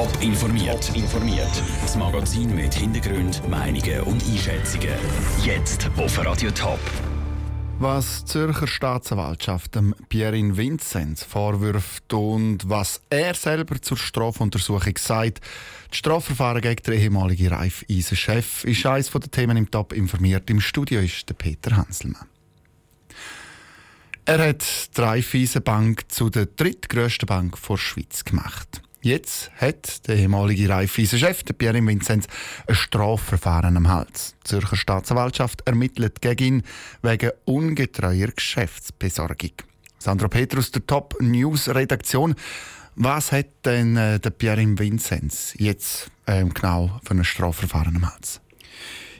Top 0.00 0.22
informiert. 0.22 0.96
informiert. 0.96 1.62
Das 1.82 1.94
Magazin 1.94 2.54
mit 2.54 2.72
Hintergrund, 2.72 3.46
Meinungen 3.50 4.00
und 4.04 4.24
Einschätzungen. 4.24 4.94
Jetzt 5.44 5.90
auf 5.98 6.24
Radio 6.24 6.50
Top. 6.52 6.80
Was 7.80 8.24
die 8.24 8.32
Zürcher 8.32 8.66
Staatsanwaltschaft 8.66 9.74
dem 9.74 9.94
Pierin 10.08 10.56
Vinzenz 10.56 11.22
vorwirft 11.22 12.14
und 12.14 12.66
was 12.66 13.02
er 13.10 13.34
selber 13.34 13.82
zur 13.82 13.98
Strafuntersuchung 13.98 14.96
sagt. 14.96 15.42
Das 15.90 15.98
Strafverfahren 15.98 16.62
gegen 16.62 16.82
den 16.82 16.94
ehemaligen 16.94 17.48
Raiffeisen-Chef 17.48 18.64
ist 18.64 18.86
eines 18.86 19.10
der 19.10 19.20
Themen 19.20 19.58
im 19.58 19.70
Top 19.70 19.92
informiert. 19.92 20.48
Im 20.48 20.62
Studio 20.62 21.00
ist 21.00 21.28
der 21.28 21.34
Peter 21.34 21.76
Hanselmann. 21.76 22.26
Er 24.24 24.48
hat 24.48 24.64
die 24.96 25.00
Raiffeisenbank 25.02 26.10
zu 26.10 26.30
der 26.30 26.46
drittgrößten 26.46 27.26
Bank 27.26 27.58
der 27.68 27.76
Schweiz 27.76 28.24
gemacht. 28.24 28.80
Jetzt 29.02 29.50
hat 29.56 30.06
der 30.08 30.16
ehemalige 30.16 30.68
Raiffeisen-Chef, 30.68 31.42
Pierre 31.56 31.86
Vinzenz, 31.86 32.26
ein 32.66 32.74
Strafverfahren 32.74 33.78
am 33.78 33.88
Hals. 33.88 34.34
Die 34.44 34.48
Zürcher 34.48 34.76
Staatsanwaltschaft 34.76 35.62
ermittelt 35.66 36.20
gegen 36.20 36.44
ihn 36.44 36.62
wegen 37.00 37.30
ungetreuer 37.46 38.28
Geschäftsbesorgung. 38.28 39.52
Sandra 39.98 40.28
Petrus, 40.28 40.70
der 40.70 40.86
Top 40.86 41.16
News 41.20 41.68
Redaktion. 41.68 42.34
Was 42.94 43.32
hat 43.32 43.46
denn 43.64 43.96
äh, 43.96 44.20
der 44.20 44.30
Pierre 44.30 44.66
Vinzenz 44.78 45.54
jetzt 45.56 46.10
äh, 46.26 46.44
genau 46.44 47.00
für 47.02 47.14
ein 47.14 47.24
Strafverfahren 47.24 47.96
am 47.96 48.12
Hals? 48.12 48.42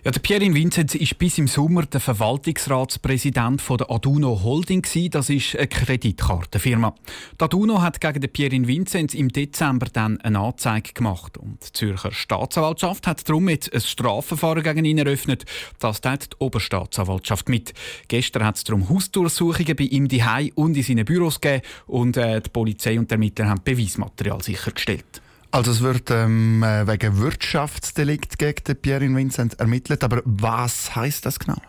Ja, 0.03 0.11
der 0.11 0.21
Pierre 0.21 0.55
Vinzenz 0.55 0.95
ist 0.95 1.19
bis 1.19 1.37
im 1.37 1.47
Sommer 1.47 1.85
der 1.85 2.01
Verwaltungsratspräsident 2.01 3.61
von 3.61 3.77
der 3.77 3.91
Aduno 3.91 4.43
Holding. 4.43 4.83
Das 5.11 5.29
ist 5.29 5.55
eine 5.55 5.67
Kreditkartenfirma. 5.67 6.95
Die 7.39 7.45
Aduno 7.45 7.83
hat 7.83 8.01
gegen 8.01 8.23
den 8.23 8.33
Pierre 8.33 8.67
Vinzenz 8.67 9.13
im 9.13 9.29
Dezember 9.29 9.89
dann 9.93 10.19
eine 10.23 10.39
Anzeige 10.39 10.95
gemacht. 10.95 11.37
Und 11.37 11.59
die 11.63 11.73
Zürcher 11.75 12.13
Staatsanwaltschaft 12.13 13.07
hat 13.07 13.29
darum 13.29 13.51
jetzt 13.51 13.75
ein 13.75 13.83
Strafverfahren 13.83 14.63
gegen 14.63 14.87
ihn 14.87 14.97
eröffnet. 14.97 15.45
Das 15.81 16.01
teilt 16.01 16.33
die 16.33 16.37
Oberstaatsanwaltschaft 16.39 17.51
mit. 17.51 17.75
Gestern 18.09 18.47
hat 18.47 18.57
es 18.57 18.65
darum 18.65 18.89
Hausdurchsuchungen 18.89 19.77
bei 19.77 19.85
ihm 19.85 20.09
daheim 20.09 20.51
und 20.55 20.79
in 20.79 20.83
seinen 20.83 21.05
Büros 21.05 21.43
gegeben. 21.43 21.63
Und 21.87 22.17
äh, 22.17 22.41
die 22.41 22.49
Polizei 22.49 22.99
und 22.99 23.11
die 23.11 23.17
Ermittler 23.17 23.51
haben 23.51 23.61
Beweismaterial 23.63 24.43
sichergestellt. 24.43 25.21
Also 25.53 25.73
es 25.73 25.83
wird 25.83 26.11
ähm, 26.13 26.63
äh, 26.63 26.87
wegen 26.87 27.19
Wirtschaftsdelikt 27.19 28.39
gegen 28.39 28.77
Pierre 28.81 29.15
Vincent 29.15 29.59
ermittelt, 29.59 30.05
aber 30.05 30.23
was 30.25 30.95
heißt 30.95 31.27
das 31.27 31.41
genau? 31.41 31.61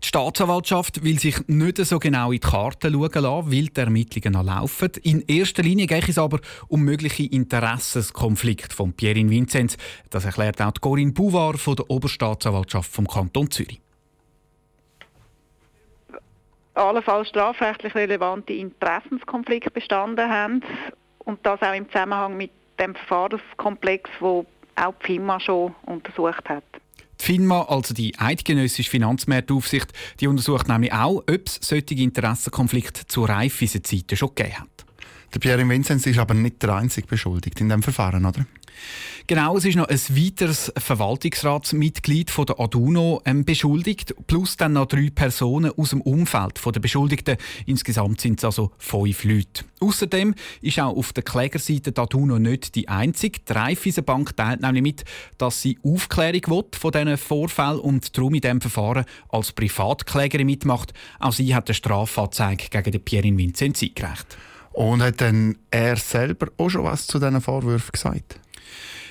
Die 0.00 0.08
Staatsanwaltschaft 0.08 1.02
will 1.02 1.18
sich 1.18 1.48
nicht 1.48 1.78
so 1.78 1.98
genau 1.98 2.30
in 2.30 2.38
die 2.38 2.46
Karten 2.46 2.92
schauen 2.92 3.22
lassen, 3.22 3.50
weil 3.50 3.66
die 3.66 3.80
Ermittlungen 3.80 4.34
noch 4.34 4.44
laufen. 4.44 4.92
In 5.02 5.24
erster 5.26 5.62
Linie 5.62 5.86
geht 5.86 6.08
es 6.08 6.18
aber 6.18 6.38
um 6.68 6.82
mögliche 6.82 7.24
Interessenskonflikte 7.24 8.76
von 8.76 8.92
Pierre 8.92 9.28
Vinzenz. 9.28 9.76
Das 10.10 10.24
erklärt 10.24 10.60
auch 10.60 10.74
Corinne 10.80 11.12
Bouvard 11.12 11.58
von 11.58 11.76
der 11.76 11.90
Oberstaatsanwaltschaft 11.90 12.92
vom 12.92 13.08
Kanton 13.08 13.50
Zürich. 13.50 13.80
Allenfalls 16.74 17.28
strafrechtlich 17.28 17.94
relevante 17.94 18.52
Interessenskonflikte 18.52 19.70
bestanden 19.70 20.28
haben 20.28 20.60
und 21.20 21.38
das 21.44 21.62
auch 21.62 21.74
im 21.74 21.88
Zusammenhang 21.88 22.36
mit 22.36 22.50
dem 22.78 22.94
Verfahrenskomplex, 22.94 24.10
wo 24.20 24.46
auch 24.76 24.94
die 25.02 25.06
FINMA 25.06 25.40
schon 25.40 25.74
untersucht 25.86 26.48
hat. 26.48 26.64
Die 27.20 27.24
FINMA, 27.24 27.62
also 27.68 27.94
die 27.94 28.18
Eidgenössische 28.18 28.90
Finanzmarktaufsicht, 28.90 29.92
die 30.20 30.26
untersucht 30.26 30.68
nämlich 30.68 30.92
auch, 30.92 31.18
ob 31.18 31.46
es 31.46 31.58
solche 31.62 31.94
Interessenkonflikte 31.94 33.06
zur 33.06 33.28
Reifeisenzeiten 33.28 34.16
schon 34.16 34.34
gegeben 34.34 34.60
hat. 34.60 34.73
Der 35.34 35.40
Pierre 35.40 35.68
Vinzenz 35.68 36.06
ist 36.06 36.18
aber 36.18 36.34
nicht 36.34 36.62
der 36.62 36.76
einzige 36.76 37.08
Beschuldigte 37.08 37.64
in 37.64 37.68
diesem 37.68 37.82
Verfahren, 37.82 38.24
oder? 38.24 38.46
Genau, 39.26 39.56
es 39.56 39.64
ist 39.64 39.76
noch 39.76 39.88
ein 39.88 39.98
weiteres 40.10 40.72
Verwaltungsratsmitglied 40.76 42.30
von 42.30 42.46
der 42.46 42.60
Aduno 42.60 43.20
ähm, 43.24 43.44
beschuldigt, 43.44 44.14
plus 44.26 44.56
dann 44.56 44.74
noch 44.74 44.86
drei 44.86 45.10
Personen 45.12 45.72
aus 45.76 45.90
dem 45.90 46.02
Umfeld 46.02 46.60
der 46.64 46.80
Beschuldigten. 46.80 47.36
Insgesamt 47.66 48.20
sind 48.20 48.38
es 48.38 48.44
also 48.44 48.72
fünf 48.78 49.24
Leute. 49.24 49.64
Außerdem 49.80 50.34
ist 50.60 50.78
auch 50.78 50.96
auf 50.96 51.12
der 51.12 51.24
Klägerseite 51.24 51.90
die 51.90 52.00
Aduno 52.00 52.38
nicht 52.38 52.74
die 52.74 52.88
einzige. 52.88 53.40
Die 53.48 53.52
Raiffeisenbank 53.52 54.36
teilt 54.36 54.60
nämlich 54.60 54.82
mit, 54.82 55.04
dass 55.38 55.62
sie 55.62 55.78
Aufklärung 55.82 56.42
will 56.46 56.64
von 56.78 56.92
diesen 56.92 57.16
Vorfällen 57.16 57.80
und 57.80 58.16
darum 58.16 58.34
in 58.34 58.40
diesem 58.40 58.60
Verfahren 58.60 59.04
als 59.30 59.52
Privatklägerin 59.52 60.46
mitmacht. 60.46 60.92
Auch 61.18 61.32
sie 61.32 61.54
hat 61.54 61.68
eine 61.68 61.74
Strafanzeige 61.74 62.68
gegen 62.68 62.92
den 62.92 63.04
Pierin 63.04 63.38
Vincenz 63.38 63.82
eingereicht. 63.82 64.36
Und 64.74 65.02
hat 65.02 65.20
dann 65.20 65.56
er 65.70 65.96
selber 65.96 66.48
auch 66.58 66.68
schon 66.68 66.84
was 66.84 67.06
zu 67.06 67.18
diesen 67.18 67.40
Vorwürfen 67.40 67.92
gesagt? 67.92 68.40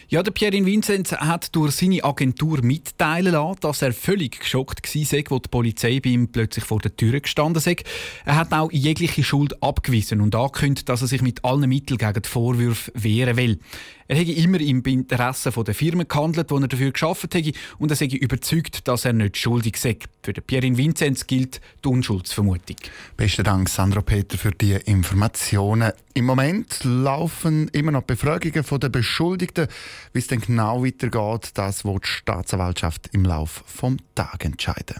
Ja, 0.10 0.22
der 0.22 0.32
Pierre 0.32 0.66
Vinzenz 0.66 1.14
hat 1.14 1.56
durch 1.56 1.72
seine 1.72 2.04
Agentur 2.04 2.62
mitteilen 2.62 3.34
lassen, 3.34 3.62
dass 3.62 3.82
er 3.82 3.94
völlig 3.94 4.42
geschockt 4.42 4.84
war, 4.84 5.02
als 5.02 5.42
die 5.42 5.50
Polizei 5.50 6.00
bei 6.02 6.10
ihm 6.10 6.28
plötzlich 6.28 6.66
vor 6.66 6.80
der 6.80 6.96
Tür 6.96 7.20
gestanden 7.20 7.64
ist. 7.64 7.84
Er 8.26 8.36
hat 8.36 8.52
auch 8.52 8.72
jegliche 8.72 9.24
Schuld 9.24 9.64
abgewiesen 9.64 10.20
und 10.20 10.36
angekündigt, 10.36 10.90
dass 10.90 11.02
er 11.02 11.08
sich 11.08 11.22
mit 11.22 11.44
allen 11.46 11.68
Mitteln 11.70 11.98
gegen 11.98 12.22
die 12.22 12.30
Vorwürfe 12.30 12.92
wehren 12.96 13.38
will. 13.38 13.60
Er 14.08 14.18
hätte 14.18 14.34
immer 14.34 14.60
im 14.60 14.84
Interesse 14.84 15.50
der 15.52 15.74
Firma 15.74 16.04
gehandelt, 16.04 16.52
die 16.52 16.56
er 16.56 16.68
dafür 16.68 16.92
geschaffen 16.92 17.30
hätte, 17.34 17.58
und 17.80 17.90
er 17.90 17.96
sei 17.96 18.06
überzeugt, 18.06 18.88
dass 18.88 19.06
er 19.06 19.14
nicht 19.14 19.38
schuldig 19.38 19.78
sei. 19.78 19.98
Für 20.24 20.32
den 20.32 20.44
Pierin 20.46 20.78
Vinzenz 20.78 21.28
gilt 21.28 21.60
die 21.84 21.90
Unschuldsvermutung. 21.90 22.78
Besten 23.18 23.44
Dank, 23.44 23.68
Sandro 23.68 24.02
Peter, 24.02 24.38
für 24.38 24.52
die 24.52 24.72
Informationen. 24.72 25.92
Im 26.14 26.24
Moment 26.24 26.82
laufen 26.86 27.68
immer 27.74 27.92
noch 27.92 28.04
Befragungen 28.04 28.64
der 28.80 28.88
Beschuldigten. 28.90 29.68
Wie 30.14 30.20
es 30.20 30.28
denn 30.28 30.40
genau 30.40 30.86
weitergeht, 30.86 31.52
das 31.56 31.84
wird 31.84 32.06
die 32.06 32.08
Staatsanwaltschaft 32.08 33.10
im 33.12 33.26
Laufe 33.26 33.64
des 33.66 33.98
Tages 34.16 34.46
entscheiden. 34.46 34.96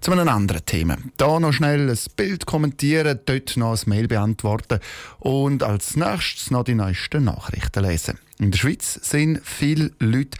Zu 0.00 0.12
einem 0.12 0.28
anderen 0.28 0.64
Thema. 0.64 0.96
Da 1.16 1.40
noch 1.40 1.52
schnell 1.52 1.90
ein 1.90 1.98
Bild 2.14 2.46
kommentieren, 2.46 3.18
dort 3.26 3.56
noch 3.56 3.76
ein 3.76 3.88
Mail 3.88 4.06
beantworten 4.06 4.78
und 5.18 5.64
als 5.64 5.96
nächstes 5.96 6.52
noch 6.52 6.62
die 6.62 6.76
neuesten 6.76 7.24
Nachrichten 7.24 7.84
lesen. 7.84 8.18
In 8.38 8.52
der 8.52 8.58
Schweiz 8.58 8.94
sind 8.94 9.40
viele 9.44 9.90
Leute 9.98 10.38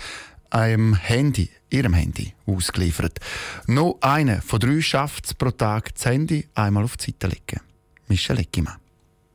einem 0.50 0.94
Handy, 0.94 1.50
ihrem 1.70 1.94
Handy, 1.94 2.34
ausgeliefert. 2.46 3.18
Nur 3.66 4.02
einer 4.02 4.42
von 4.42 4.60
drei 4.60 4.80
schafft 4.80 5.26
es 5.26 5.34
pro 5.34 5.50
Tag, 5.50 5.94
das 5.94 6.06
Handy 6.06 6.46
einmal 6.54 6.84
auf 6.84 6.96
die 6.96 7.12
Seite 7.12 7.28
legen. 7.28 7.60
Michel 8.08 8.38
Eckimann. 8.38 8.76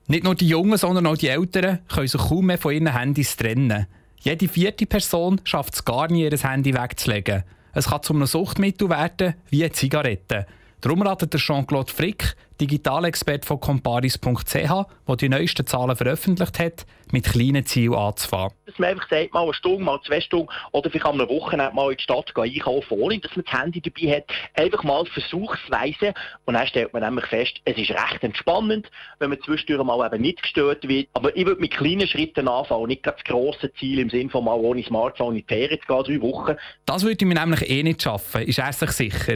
Nicht 0.07 0.23
nur 0.23 0.35
die 0.35 0.47
Jungen, 0.47 0.77
sondern 0.77 1.07
auch 1.07 1.17
die 1.17 1.29
Älteren 1.29 1.79
können 1.87 2.07
sich 2.07 2.21
kaum 2.21 2.45
mehr 2.45 2.57
von 2.57 2.73
ihren 2.73 2.93
Handys 2.93 3.35
trennen. 3.37 3.87
Jede 4.19 4.47
vierte 4.47 4.85
Person 4.85 5.41
schafft 5.43 5.75
es 5.75 5.85
gar 5.85 6.09
nie, 6.09 6.23
ihr 6.23 6.37
Handy 6.37 6.73
wegzulegen. 6.73 7.43
Es 7.73 7.87
kann 7.89 8.03
zu 8.03 8.13
einem 8.13 8.25
Suchtmittel 8.25 8.89
werden, 8.89 9.35
wie 9.49 9.69
Zigaretten. 9.71 10.45
Darum 10.81 11.01
ratet 11.01 11.35
Jean-Claude 11.35 11.91
Frick, 11.91 12.35
Digitalexperte 12.61 13.45
von 13.45 13.59
comparis.ch, 13.59 14.53
der 14.53 15.15
die 15.19 15.29
neuesten 15.29 15.67
Zahlen 15.67 15.95
veröffentlicht 15.95 16.59
hat, 16.59 16.85
mit 17.11 17.25
kleinen 17.25 17.65
Zielen 17.65 17.95
anzufangen. 17.95 18.51
Dass 18.65 18.79
man 18.79 18.89
einfach 18.91 19.09
sagt, 19.09 19.33
mal 19.33 19.43
eine 19.43 19.53
Stunde, 19.53 19.83
mal 19.83 19.99
zwei 20.05 20.21
Stunden 20.21 20.47
oder 20.71 20.89
vielleicht 20.89 21.05
am 21.05 21.19
Wochenende 21.19 21.75
mal 21.75 21.91
in 21.91 21.97
die 21.97 22.03
Stadt 22.03 22.33
gehen, 22.33 22.43
einkaufen, 22.43 22.99
ohne 22.99 23.19
dass 23.19 23.35
man 23.35 23.45
das 23.45 23.61
Handy 23.61 23.81
dabei 23.81 24.17
hat. 24.17 24.25
Einfach 24.53 24.83
mal 24.83 25.05
versuchsweise. 25.05 26.13
Und 26.45 26.53
dann 26.53 26.67
stellt 26.67 26.93
man 26.93 27.03
nämlich 27.03 27.25
fest, 27.25 27.59
es 27.65 27.77
ist 27.77 27.91
recht 27.91 28.23
entspannend, 28.23 28.89
wenn 29.19 29.29
man 29.29 29.41
zwischendurch 29.41 29.83
mal 29.83 30.05
eben 30.05 30.21
nicht 30.21 30.41
gestört 30.41 30.87
wird. 30.87 31.09
Aber 31.13 31.35
ich 31.35 31.45
würde 31.45 31.61
mit 31.61 31.71
kleinen 31.71 32.07
Schritten 32.07 32.47
anfangen, 32.47 32.87
nicht 32.87 33.05
das 33.05 33.21
grosse 33.25 33.73
Ziel 33.73 33.99
im 33.99 34.09
Sinne 34.09 34.29
von 34.29 34.45
mal 34.45 34.55
ohne 34.55 34.83
Smartphone 34.83 35.35
in 35.35 35.41
die 35.41 35.53
Ferien 35.53 35.79
zu 35.85 36.03
gehen, 36.03 36.19
drei 36.19 36.21
Wochen. 36.21 36.55
Das 36.85 37.03
würde 37.03 37.17
ich 37.19 37.27
mir 37.27 37.39
nämlich 37.39 37.69
eh 37.69 37.83
nicht 37.83 38.01
schaffen, 38.01 38.41
ist 38.43 38.59
er 38.59 38.73
sich 38.73 38.91
sicher. 38.91 39.35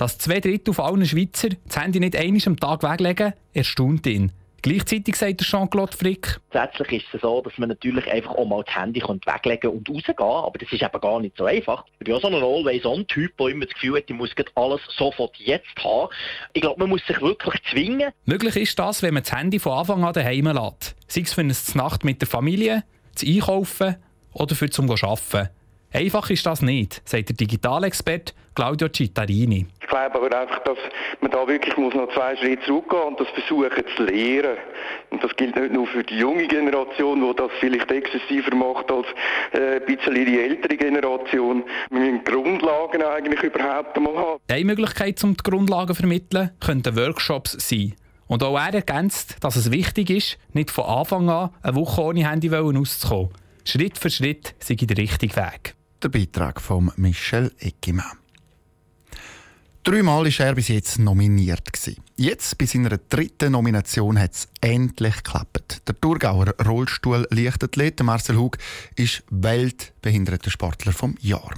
Dass 0.00 0.16
zwei 0.16 0.40
Drittel 0.40 0.72
von 0.72 0.86
allen 0.86 1.04
Schweizer 1.04 1.50
das 1.66 1.76
Handy 1.76 2.00
nicht 2.00 2.16
einmal 2.16 2.40
am 2.46 2.56
Tag 2.56 2.82
weglegen, 2.82 3.34
erstaunt 3.52 4.06
ihn. 4.06 4.32
Gleichzeitig 4.62 5.14
sagt 5.14 5.42
Jean-Claude 5.42 5.94
Frick. 5.94 6.40
Grundsätzlich 6.50 7.02
ist 7.02 7.14
es 7.14 7.20
so, 7.20 7.42
dass 7.42 7.58
man 7.58 7.68
natürlich 7.68 8.10
einfach 8.10 8.30
auch 8.30 8.46
mal 8.46 8.64
das 8.64 8.74
Handy 8.74 9.02
weglegen 9.02 9.70
und 9.70 9.86
rausgehen 9.90 10.16
aber 10.18 10.58
das 10.58 10.72
ist 10.72 10.80
eben 10.80 11.00
gar 11.02 11.20
nicht 11.20 11.36
so 11.36 11.44
einfach. 11.44 11.84
Ich 11.98 12.06
bin 12.06 12.14
auch 12.14 12.22
so 12.22 12.28
ein 12.28 12.34
Always-on-Typ, 12.34 13.36
der 13.36 13.48
immer 13.48 13.66
das 13.66 13.74
Gefühl 13.74 13.98
hat, 13.98 14.04
ich 14.08 14.16
muss 14.16 14.30
alles 14.54 14.80
sofort 14.96 15.36
jetzt 15.36 15.66
haben. 15.84 16.08
Ich 16.54 16.62
glaube, 16.62 16.80
man 16.80 16.88
muss 16.88 17.06
sich 17.06 17.20
wirklich 17.20 17.60
zwingen. 17.70 18.10
Möglich 18.24 18.56
ist 18.56 18.78
das, 18.78 19.02
wenn 19.02 19.12
man 19.12 19.22
das 19.22 19.36
Handy 19.36 19.58
von 19.58 19.72
Anfang 19.72 20.02
an 20.02 20.14
daheim 20.14 20.46
lässt. 20.46 20.96
Sei 21.08 21.20
es 21.20 21.34
für 21.34 21.42
eine 21.42 21.54
Nacht 21.74 22.04
mit 22.04 22.22
der 22.22 22.28
Familie, 22.28 22.84
zu 23.14 23.26
einkaufen 23.26 23.96
oder 24.32 24.54
für 24.54 24.70
zum 24.70 24.90
Arbeiten. 24.90 25.50
Einfach 25.92 26.30
ist 26.30 26.46
das 26.46 26.62
nicht, 26.62 27.02
sagt 27.04 27.30
der 27.30 27.36
Digitalexperte 27.36 28.32
Claudio 28.54 28.88
Cittarini. 28.88 29.66
Ich 29.80 29.88
glaube 29.88 30.14
aber 30.14 30.40
einfach, 30.40 30.60
dass 30.60 30.78
man 31.20 31.30
da 31.30 31.46
wirklich 31.48 31.76
muss 31.76 31.94
noch 31.94 32.12
zwei 32.12 32.36
Schritte 32.36 32.64
zurückgehen 32.64 33.02
und 33.08 33.18
das 33.18 33.28
versuchen 33.30 33.84
zu 33.96 34.04
lehren. 34.04 34.56
Und 35.10 35.24
das 35.24 35.34
gilt 35.36 35.56
nicht 35.56 35.72
nur 35.72 35.86
für 35.88 36.04
die 36.04 36.16
junge 36.16 36.46
Generation, 36.46 37.20
die 37.20 37.36
das 37.36 37.50
vielleicht 37.58 37.90
exzessiver 37.90 38.54
macht 38.54 38.90
als 38.90 39.06
äh, 39.52 39.76
ein 39.76 39.84
bisschen 39.86 40.14
die 40.14 40.40
ältere 40.40 40.76
Generation. 40.76 41.64
Wir 41.90 42.00
müssen 42.00 42.24
Grundlagen 42.24 43.02
eigentlich 43.02 43.42
überhaupt 43.42 43.96
einmal 43.96 44.16
haben. 44.16 44.40
Eine 44.48 44.64
Möglichkeit, 44.64 45.22
um 45.24 45.36
die 45.36 45.42
Grundlagen 45.42 45.94
zu 45.94 46.02
vermitteln, 46.02 46.50
könnten 46.60 46.96
Workshops 46.96 47.56
sein. 47.58 47.94
Und 48.28 48.44
auch 48.44 48.56
er 48.56 48.74
ergänzt, 48.74 49.38
dass 49.40 49.56
es 49.56 49.72
wichtig 49.72 50.10
ist, 50.10 50.38
nicht 50.52 50.70
von 50.70 50.84
Anfang 50.84 51.28
an 51.28 51.50
eine 51.62 51.74
Woche 51.74 52.02
ohne 52.02 52.28
Handy 52.28 52.54
auszukommen. 52.54 53.30
Schritt 53.64 53.98
für 53.98 54.10
Schritt 54.10 54.54
sei 54.60 54.74
der 54.74 54.96
richtige 54.96 55.34
Weg. 55.34 55.74
Der 56.02 56.08
Beitrag 56.08 56.62
von 56.62 56.90
Michel 56.96 57.52
Eckimann. 57.58 58.16
Dreimal 59.82 60.24
war 60.24 60.46
er 60.46 60.54
bis 60.54 60.68
jetzt 60.68 60.98
nominiert. 60.98 61.68
Jetzt, 62.16 62.56
bei 62.56 62.64
seiner 62.64 62.96
dritten 62.96 63.52
Nomination, 63.52 64.18
hat 64.18 64.32
es 64.32 64.48
endlich 64.62 65.16
geklappt. 65.16 65.82
Der 65.86 66.00
Thurgauer 66.00 66.54
Rollstuhl-Leichtathlet 66.64 68.02
Marcel 68.02 68.36
Hug 68.36 68.56
ist 68.96 69.24
Weltbehindertensportler 69.30 70.92
vom 70.92 71.16
Jahr. 71.20 71.54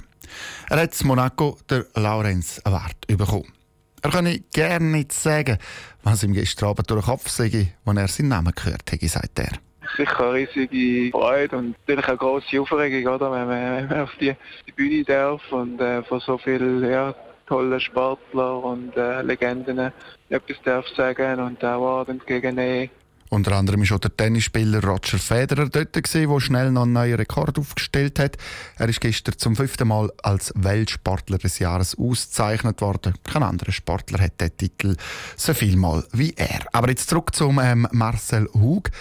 Er 0.69 0.81
hat 0.81 0.99
in 0.99 1.07
Monaco 1.07 1.57
den 1.69 1.85
Laurenz 1.95 2.59
Award 2.65 3.07
bekommen. 3.07 3.53
Er 4.01 4.11
könne 4.11 4.39
gerne 4.51 4.87
nicht 4.87 5.13
sagen, 5.13 5.57
was 6.03 6.23
ihm 6.23 6.33
gestern 6.33 6.69
Abend 6.69 6.89
durch 6.89 7.01
den 7.01 7.09
Kopf 7.09 7.29
sei, 7.29 7.73
als 7.85 7.97
er 7.97 8.07
seinen 8.09 8.27
Namen 8.27 8.53
gehört 8.53 8.91
hätte, 8.91 9.07
sagt 9.07 9.39
er. 9.39 9.53
Sicher 9.97 10.19
eine 10.19 10.33
riesige 10.33 11.11
Freude 11.11 11.57
und 11.57 11.75
natürlich 11.79 12.07
eine 12.07 12.17
grosse 12.17 12.61
Aufregung, 12.61 13.13
oder, 13.13 13.31
wenn 13.31 13.47
man, 13.47 13.77
wenn 13.77 13.87
man 13.87 13.99
auf 14.01 14.15
die, 14.19 14.35
Bühne 14.75 15.03
darf 15.03 15.41
und 15.51 15.79
äh, 15.79 16.01
von 16.03 16.19
so 16.19 16.37
vielen 16.37 16.89
ja, 16.89 17.13
tolle 17.47 17.79
Sportler 17.79 18.63
und 18.63 18.95
äh, 18.97 19.21
Legenden 19.21 19.91
etwas 20.29 20.57
darf 20.63 20.87
sagen 20.95 21.39
und 21.39 21.63
Award 21.63 22.09
entgegennehmen. 22.09 22.89
Unter 23.33 23.53
anderem 23.53 23.81
war 23.81 23.95
auch 23.95 23.99
der 23.99 24.15
Tennisspieler 24.15 24.83
Roger 24.83 25.17
Federer 25.17 25.67
dort, 25.67 25.95
der 25.95 26.39
schnell 26.39 26.71
noch 26.71 26.83
einen 26.83 26.93
neuen 26.93 27.15
Rekord 27.15 27.57
aufgestellt 27.57 28.19
hat. 28.19 28.37
Er 28.77 28.87
ist 28.87 29.01
gestern 29.01 29.39
zum 29.39 29.55
fünften 29.55 29.87
Mal 29.87 30.11
als 30.21 30.53
Weltsportler 30.55 31.39
des 31.39 31.57
Jahres 31.57 31.97
ausgezeichnet 31.97 32.79
worden. 32.81 33.15
Kein 33.23 33.41
anderer 33.41 33.71
Sportler 33.71 34.19
hat 34.19 34.39
den 34.39 34.55
Titel 34.55 34.95
so 35.35 35.55
viel 35.55 35.77
mal 35.77 36.05
wie 36.11 36.35
er. 36.37 36.59
Aber 36.73 36.89
jetzt 36.89 37.09
zurück 37.09 37.33
zum 37.33 37.59
ähm, 37.59 37.87
Marcel 37.91 38.47
Hug. 38.53 38.91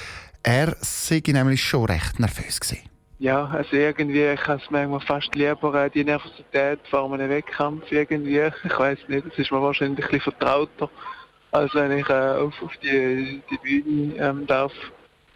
Er 0.43 0.77
sei 0.81 1.23
nämlich 1.27 1.63
schon 1.63 1.85
recht 1.85 2.19
nervös 2.19 2.61
gewesen. 2.61 2.89
Ja, 3.19 3.47
also 3.47 3.77
irgendwie, 3.77 4.25
ich 4.25 4.47
habe 4.49 4.61
es 4.61 4.69
manchmal 4.71 5.01
fast 5.01 5.33
lieber, 5.37 5.75
äh, 5.75 5.89
die 5.89 6.03
Nervosität 6.03 6.81
vor 6.91 7.13
einem 7.13 7.31
Wettkampf 7.31 7.93
irgendwie. 7.93 8.41
Ich 8.65 8.79
weiß 8.79 8.99
nicht, 9.07 9.27
es 9.27 9.39
ist 9.39 9.53
mir 9.53 9.63
wahrscheinlich 9.63 10.05
ein 10.05 10.11
bisschen 10.11 10.33
vertrauter, 10.33 10.91
als 11.53 11.73
wenn 11.75 11.93
ich 11.97 12.09
äh, 12.09 12.13
auf, 12.13 12.61
auf 12.61 12.73
die, 12.83 13.41
die 13.49 13.59
Bühne 13.59 14.17
ähm, 14.17 14.47
darf 14.49 14.73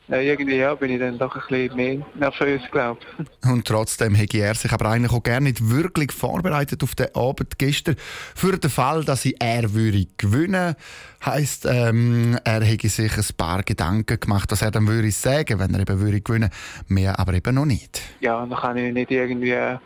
äh, 0.08 0.28
irgendwie 0.28 0.56
ja, 0.56 0.74
bin 0.74 0.92
ich 0.92 1.00
dann 1.00 1.18
doch 1.18 1.34
ein 1.34 1.42
bisschen 1.48 1.76
mehr 1.76 2.06
nervös, 2.14 2.62
glaube 2.70 3.00
Und 3.44 3.66
trotzdem 3.66 4.14
hätte 4.14 4.38
er 4.38 4.54
sich 4.54 4.72
aber 4.72 4.86
eigentlich 4.86 5.12
auch 5.12 5.22
gerne 5.22 5.48
nicht 5.48 5.68
wirklich 5.68 6.12
vorbereitet 6.12 6.82
auf 6.82 6.94
den 6.94 7.14
Abend 7.14 7.58
gestern. 7.58 7.96
Für 8.34 8.56
den 8.56 8.70
Fall, 8.70 9.04
dass 9.04 9.22
sie 9.22 9.36
er 9.40 9.74
würde 9.74 10.06
gewinnen 10.16 10.76
heisst, 11.24 11.66
ähm, 11.66 12.38
er 12.44 12.62
hätte 12.62 12.88
sich 12.88 13.16
ein 13.16 13.36
paar 13.36 13.62
Gedanken 13.62 14.20
gemacht, 14.20 14.52
dass 14.52 14.62
er 14.62 14.70
dann 14.70 14.86
würde 14.86 15.10
sagen, 15.10 15.58
wenn 15.58 15.74
er 15.74 15.80
eben 15.80 16.00
würde 16.00 16.20
gewinnen 16.20 16.50
mehr 16.86 17.18
aber 17.18 17.34
eben 17.34 17.54
noch 17.54 17.64
nicht. 17.64 18.00
Ja, 18.20 18.46
dann 18.46 18.58
kann 18.58 18.76
ich 18.76 18.92
nicht 18.92 19.10
irgendwie 19.10 19.50
äh, 19.50 19.78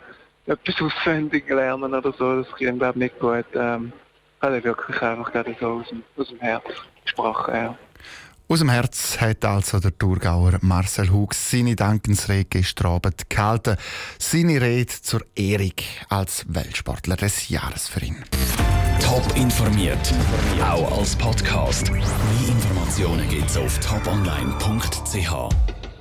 etwas 0.45 0.81
auswendig 0.81 1.49
lernen 1.49 1.93
oder 1.93 2.13
so, 2.13 2.43
das 2.43 2.51
klingt 2.53 2.79
glaube 2.79 2.99
nicht 2.99 3.19
gut. 3.19 3.45
Ähm, 3.55 3.91
ich 4.37 4.43
habe 4.47 4.63
wirklich 4.63 5.01
einfach 5.01 5.31
gerade 5.31 5.55
so 5.59 5.67
aus 5.67 5.87
dem, 5.89 6.03
aus 6.17 6.27
dem 6.29 6.39
Herz 6.39 6.63
gesprochen, 7.03 7.53
ja. 7.53 7.77
Aus 8.51 8.59
dem 8.59 8.69
Herz 8.69 9.17
hat 9.21 9.45
also 9.45 9.79
der 9.79 9.97
Thurgauer 9.97 10.57
Marcel 10.59 11.09
Hug 11.09 11.33
seine 11.33 11.77
Dankensrede 11.77 12.49
gestern 12.49 12.87
Abend 12.87 13.29
gehalten. 13.29 13.77
Seine 14.19 14.59
Rede 14.59 14.91
zur 15.01 15.21
Ehrung 15.35 15.71
als 16.09 16.43
Weltsportler 16.49 17.15
des 17.15 17.47
Jahres 17.47 17.87
für 17.87 18.03
ihn. 18.03 18.17
Top 19.01 19.23
informiert, 19.37 20.13
auch 20.61 20.99
als 20.99 21.15
Podcast. 21.15 21.89
Mehr 21.91 22.03
Informationen 22.49 23.29
gibt's 23.29 23.55
auf 23.55 23.79
toponline.ch. 23.79 25.80